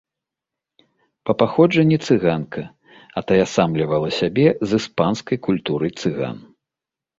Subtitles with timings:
[1.29, 2.63] Па паходжанні цыганка,
[3.23, 6.37] атаясамлівала сябе з іспанскай культурай цыган.